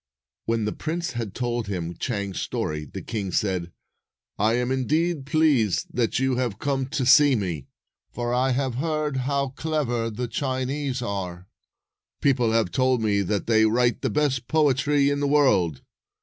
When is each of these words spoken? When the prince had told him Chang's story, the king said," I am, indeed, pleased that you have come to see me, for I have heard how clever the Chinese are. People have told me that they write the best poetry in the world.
When 0.45 0.65
the 0.65 0.71
prince 0.71 1.11
had 1.11 1.35
told 1.35 1.67
him 1.67 1.95
Chang's 1.95 2.39
story, 2.41 2.85
the 2.85 3.03
king 3.03 3.31
said," 3.31 3.71
I 4.39 4.53
am, 4.55 4.71
indeed, 4.71 5.27
pleased 5.27 5.89
that 5.95 6.17
you 6.17 6.37
have 6.37 6.57
come 6.57 6.87
to 6.87 7.05
see 7.05 7.35
me, 7.35 7.67
for 8.11 8.33
I 8.33 8.49
have 8.49 8.73
heard 8.81 9.17
how 9.17 9.49
clever 9.49 10.09
the 10.09 10.27
Chinese 10.27 11.03
are. 11.03 11.47
People 12.19 12.51
have 12.51 12.71
told 12.71 13.03
me 13.03 13.21
that 13.21 13.45
they 13.45 13.65
write 13.67 14.01
the 14.01 14.09
best 14.09 14.47
poetry 14.47 15.11
in 15.11 15.19
the 15.19 15.27
world. 15.27 15.83